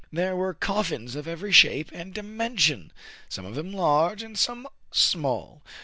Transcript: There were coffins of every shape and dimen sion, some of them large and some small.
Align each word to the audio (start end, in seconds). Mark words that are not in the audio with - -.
There 0.11 0.35
were 0.35 0.55
coffins 0.55 1.15
of 1.15 1.27
every 1.27 1.51
shape 1.51 1.91
and 1.93 2.11
dimen 2.11 2.57
sion, 2.57 2.91
some 3.29 3.45
of 3.45 3.53
them 3.53 3.71
large 3.71 4.23
and 4.23 4.35
some 4.35 4.67
small. 4.89 5.61